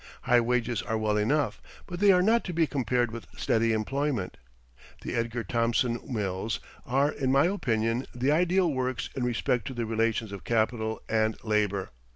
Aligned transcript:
High 0.23 0.41
wages 0.41 0.81
are 0.81 0.97
well 0.97 1.15
enough, 1.15 1.61
but 1.85 1.99
they 1.99 2.11
are 2.11 2.23
not 2.23 2.43
to 2.45 2.53
be 2.53 2.65
compared 2.65 3.11
with 3.11 3.27
steady 3.37 3.71
employment. 3.71 4.37
The 5.03 5.13
Edgar 5.13 5.43
Thomson 5.43 5.99
Mills 6.07 6.59
are, 6.87 7.11
in 7.11 7.31
my 7.31 7.45
opinion, 7.45 8.07
the 8.11 8.31
ideal 8.31 8.73
works 8.73 9.11
in 9.15 9.23
respect 9.23 9.67
to 9.67 9.75
the 9.75 9.85
relations 9.85 10.31
of 10.31 10.43
capital 10.43 11.03
and 11.07 11.37
labor. 11.43 11.91